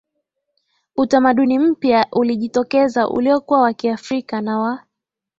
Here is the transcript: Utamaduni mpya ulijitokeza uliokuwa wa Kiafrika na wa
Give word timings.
Utamaduni 0.95 1.59
mpya 1.59 2.07
ulijitokeza 2.11 3.09
uliokuwa 3.09 3.61
wa 3.61 3.73
Kiafrika 3.73 4.41
na 4.41 4.59
wa 4.59 4.83